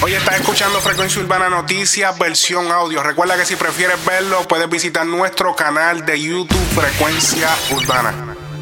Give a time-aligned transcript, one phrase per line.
[0.00, 3.02] Hoy estás escuchando Frecuencia Urbana Noticias, versión audio.
[3.02, 8.14] Recuerda que si prefieres verlo, puedes visitar nuestro canal de YouTube Frecuencia Urbana.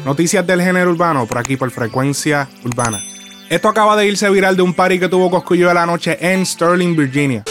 [0.03, 3.03] Noticias del género urbano, por aquí por Frecuencia Urbana.
[3.49, 6.43] Esto acaba de irse viral de un party que tuvo Coscuyo de la noche en
[6.43, 7.43] Sterling, Virginia.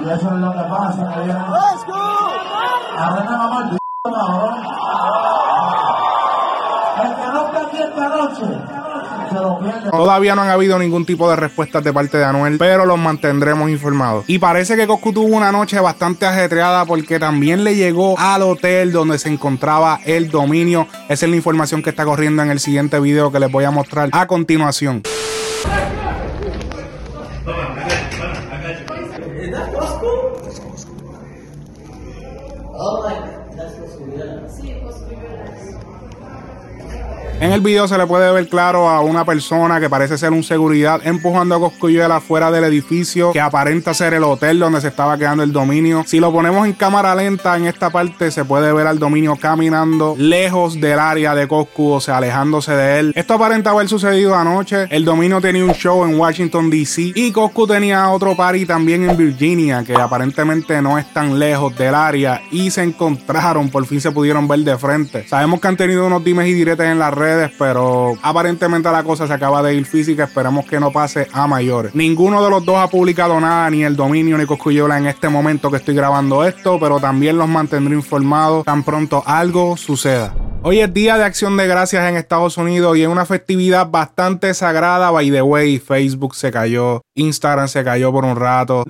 [0.00, 1.24] Y eso es lo que pasa, lo
[8.34, 8.81] pierde.
[9.90, 13.70] Todavía no han habido ningún tipo de respuestas de parte de Anuel, pero los mantendremos
[13.70, 14.24] informados.
[14.26, 18.92] Y parece que Coscu tuvo una noche bastante ajetreada porque también le llegó al hotel
[18.92, 20.86] donde se encontraba el dominio.
[21.08, 23.70] Esa es la información que está corriendo en el siguiente video que les voy a
[23.70, 25.02] mostrar a continuación.
[37.42, 40.44] En el video se le puede ver claro a una persona que parece ser un
[40.44, 45.18] seguridad empujando a Coscuyuela fuera del edificio que aparenta ser el hotel donde se estaba
[45.18, 46.04] quedando el dominio.
[46.06, 50.14] Si lo ponemos en cámara lenta en esta parte se puede ver al dominio caminando
[50.16, 53.12] lejos del área de Coscu, o sea, alejándose de él.
[53.16, 54.86] Esto aparenta haber sucedido anoche.
[54.90, 59.16] El dominio tenía un show en Washington DC y Coscu tenía otro party también en
[59.16, 64.12] Virginia que aparentemente no es tan lejos del área y se encontraron, por fin se
[64.12, 65.26] pudieron ver de frente.
[65.26, 69.32] Sabemos que han tenido unos dimes y en las redes, pero aparentemente la cosa se
[69.32, 70.24] acaba de ir física.
[70.24, 71.94] Esperemos que no pase a mayores.
[71.94, 75.70] Ninguno de los dos ha publicado nada, ni el dominio ni Coscuyola en este momento
[75.70, 80.34] que estoy grabando esto, pero también los mantendré informados tan pronto algo suceda.
[80.64, 84.54] Hoy es Día de Acción de Gracias en Estados Unidos y es una festividad bastante
[84.54, 85.10] sagrada.
[85.10, 88.84] By the way, Facebook se cayó, Instagram se cayó por un rato.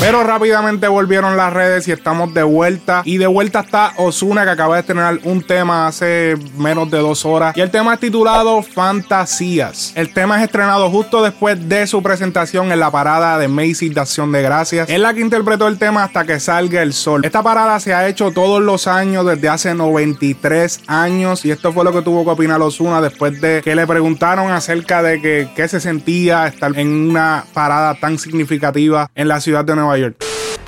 [0.00, 3.02] Pero rápidamente volvieron las redes y estamos de vuelta.
[3.04, 7.26] Y de vuelta está Osuna, que acaba de estrenar un tema hace menos de dos
[7.26, 7.54] horas.
[7.54, 9.92] Y el tema es titulado Fantasías.
[9.94, 14.00] El tema es estrenado justo después de su presentación en la parada de Macy's de
[14.00, 14.88] Acción de Gracias.
[14.88, 17.22] Es la que interpretó el tema hasta que salga el sol.
[17.26, 21.44] Esta parada se ha hecho todos los años desde hace 93 años.
[21.44, 25.02] Y esto fue lo que tuvo que opinar Osuna después de que le preguntaron acerca
[25.02, 29.76] de que, qué se sentía estar en una parada tan significativa en la ciudad de
[29.76, 30.16] Nueva York.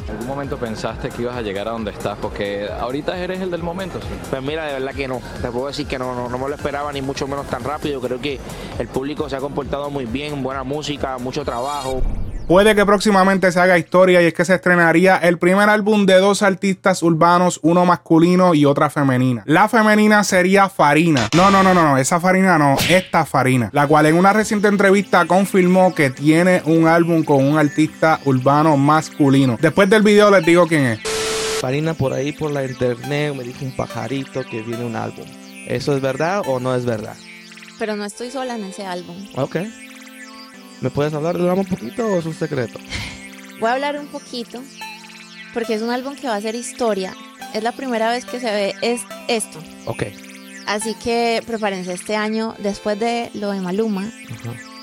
[0.05, 2.19] ¿En algún momento pensaste que ibas a llegar a donde estás?
[2.21, 4.09] Porque ahorita eres el del momento, ¿sí?
[4.31, 5.21] Pues mira, de verdad que no.
[5.41, 8.01] Te puedo decir que no, no, no me lo esperaba ni mucho menos tan rápido.
[8.01, 8.39] Creo que
[8.79, 12.03] el público se ha comportado muy bien, buena música, mucho trabajo.
[12.47, 16.19] Puede que próximamente se haga historia y es que se estrenaría el primer álbum de
[16.19, 19.43] dos artistas urbanos, uno masculino y otra femenina.
[19.47, 21.29] La femenina sería Farina.
[21.35, 24.69] No, no, no, no, no, esa Farina no, esta Farina, la cual en una reciente
[24.69, 29.57] entrevista confirmó que tiene un álbum con un artista urbano masculino.
[29.61, 31.01] Después del video les digo quién es.
[31.61, 35.25] Farina por ahí por la internet me dijo un pajarito que viene un álbum.
[35.69, 37.15] ¿Eso es verdad o no es verdad?
[37.79, 39.17] Pero no estoy sola en ese álbum.
[39.37, 39.57] Ok.
[40.83, 42.81] ¿Me puedes hablar de un poquito o es un secreto?
[43.61, 44.61] Voy a hablar un poquito
[45.55, 47.15] porque es un álbum que va a ser historia.
[47.55, 49.61] Es la primera vez que se ve es esto.
[49.87, 50.05] Ok.
[50.67, 54.11] Así que prepárense este año, después de lo de Maluma,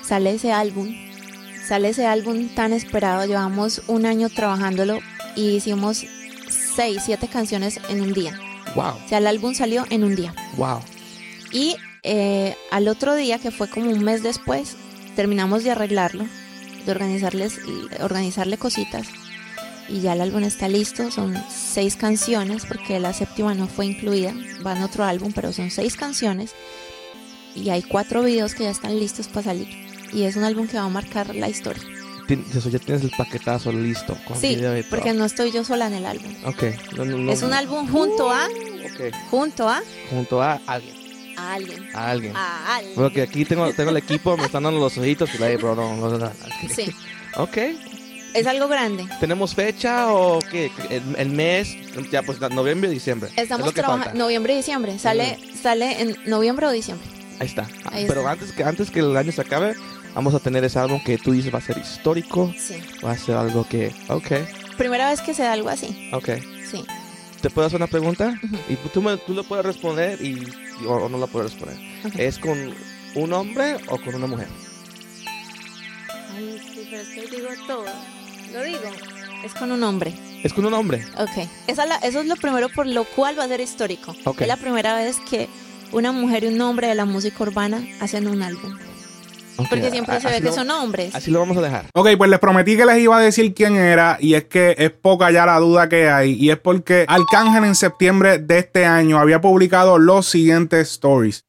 [0.02, 0.94] sale ese álbum.
[1.66, 3.26] Sale ese álbum tan esperado.
[3.26, 5.00] Llevamos un año trabajándolo
[5.36, 6.04] y hicimos
[6.48, 8.38] seis, siete canciones en un día.
[8.74, 10.34] Wow, O sea, el álbum salió en un día.
[10.56, 10.80] wow.
[11.52, 14.76] Y eh, al otro día, que fue como un mes después,
[15.16, 16.26] terminamos de arreglarlo,
[16.84, 17.58] de organizarles,
[18.00, 19.06] organizarle cositas.
[19.88, 21.10] Y ya el álbum está listo.
[21.10, 24.32] Son seis canciones, porque la séptima no fue incluida.
[24.64, 26.54] Va en otro álbum, pero son seis canciones.
[27.56, 29.68] Y hay cuatro videos que ya están listos para salir.
[30.12, 31.82] Y es un álbum que va a marcar la historia.
[32.54, 35.94] Eso ya tienes el paquetazo listo con Sí, video porque no estoy yo sola en
[35.94, 36.32] el álbum.
[36.44, 36.62] Ok.
[36.96, 39.12] No, no, no, Es un álbum junto a, Ok.
[39.30, 40.94] junto a, Junto a alguien.
[41.36, 41.88] A alguien.
[41.94, 42.36] A alguien.
[42.36, 42.94] A alguien.
[42.94, 45.96] Porque aquí tengo, tengo el equipo, me están dando los ojitos y la bro, no,
[45.96, 46.32] no, no, no.
[46.74, 46.90] Sí,
[47.36, 47.56] Ok.
[48.34, 49.06] es algo grande.
[49.20, 50.70] ¿Tenemos fecha o qué?
[50.90, 51.76] El, el mes,
[52.10, 53.30] ya pues noviembre y diciembre.
[53.36, 54.98] es Estamos que trabajando noviembre y diciembre.
[54.98, 57.06] Sale, sale en noviembre o diciembre.
[57.38, 57.66] Ahí está.
[57.84, 58.32] Ah, Ahí Pero está.
[58.32, 59.74] antes que antes que el año se acabe,
[60.14, 62.76] vamos a tener ese álbum que tú dices va a ser histórico, Sí.
[63.04, 64.26] va a ser algo que, ok,
[64.76, 66.10] Primera vez que se da algo así.
[66.12, 66.28] ok.
[66.70, 66.84] Sí.
[67.40, 68.38] ¿Te puedo hacer una pregunta?
[68.68, 70.28] Y tú, me, tú lo puedes responder y,
[70.82, 71.76] y- o, o no la puedes responder.
[72.18, 72.74] ¿Es con
[73.14, 74.46] un hombre o con una mujer?
[76.36, 77.84] Ay, sí, pero es que digo todo.
[78.52, 78.80] Lo digo.
[79.44, 80.12] Es con un hombre.
[80.42, 81.02] Es con un hombre.
[81.18, 81.48] Ok.
[81.66, 84.14] Esa es la- eso es lo primero por lo cual va a ser histórico.
[84.24, 84.42] Ok.
[84.42, 85.48] Es la primera vez que
[85.92, 88.76] una mujer y un hombre de la música urbana hacen un álbum.
[89.62, 91.14] Ok, Porque siempre a- se ve así que lo- son hombres.
[91.14, 91.86] Así lo vamos a dejar.
[91.94, 94.90] Ok, pues les prometí que les iba a decir quién era y es que es
[94.90, 99.18] poca ya la duda que hay y es porque Arcángel en septiembre de este año
[99.18, 101.44] había publicado los siguientes stories.